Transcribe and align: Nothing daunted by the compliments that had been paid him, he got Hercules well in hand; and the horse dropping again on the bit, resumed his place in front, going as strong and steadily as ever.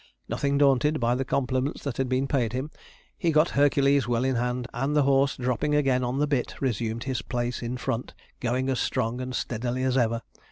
Nothing 0.27 0.57
daunted 0.57 0.99
by 0.99 1.13
the 1.13 1.23
compliments 1.23 1.83
that 1.83 1.97
had 1.97 2.09
been 2.09 2.27
paid 2.27 2.53
him, 2.53 2.71
he 3.15 3.31
got 3.31 3.49
Hercules 3.49 4.07
well 4.07 4.23
in 4.25 4.33
hand; 4.33 4.67
and 4.73 4.95
the 4.95 5.03
horse 5.03 5.37
dropping 5.37 5.75
again 5.75 6.03
on 6.03 6.17
the 6.17 6.25
bit, 6.25 6.55
resumed 6.59 7.03
his 7.03 7.21
place 7.21 7.61
in 7.61 7.77
front, 7.77 8.15
going 8.39 8.67
as 8.67 8.79
strong 8.79 9.21
and 9.21 9.35
steadily 9.35 9.83
as 9.83 9.97
ever. 9.97 10.23